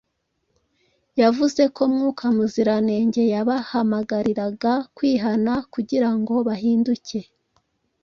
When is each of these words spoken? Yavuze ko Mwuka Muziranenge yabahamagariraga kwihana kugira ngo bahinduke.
Yavuze 1.21 1.61
ko 1.75 1.81
Mwuka 1.93 2.25
Muziranenge 2.35 3.21
yabahamagariraga 3.33 4.73
kwihana 4.95 5.53
kugira 5.73 6.09
ngo 6.17 6.35
bahinduke. 6.47 7.19